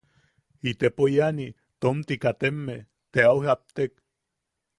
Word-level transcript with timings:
Itepo 0.69 1.05
iani, 1.15 1.45
tomti 1.85 2.17
kateme, 2.25 2.79
te 3.11 3.29
au 3.31 3.37
japtek. 3.45 3.93